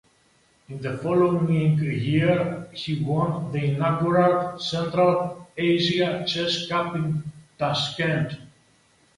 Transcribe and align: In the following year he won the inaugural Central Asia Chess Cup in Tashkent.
In 0.67 0.81
the 0.81 0.97
following 0.97 1.77
year 1.79 2.67
he 2.73 3.03
won 3.03 3.51
the 3.51 3.65
inaugural 3.65 4.57
Central 4.57 5.47
Asia 5.55 6.25
Chess 6.27 6.67
Cup 6.67 6.95
in 6.95 7.21
Tashkent. 7.59 8.33